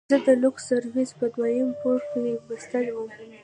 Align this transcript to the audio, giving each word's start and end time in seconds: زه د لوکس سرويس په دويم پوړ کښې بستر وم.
زه 0.11 0.17
د 0.27 0.29
لوکس 0.41 0.63
سرويس 0.69 1.11
په 1.19 1.25
دويم 1.35 1.69
پوړ 1.79 1.99
کښې 2.11 2.33
بستر 2.47 2.85
وم. 2.93 3.09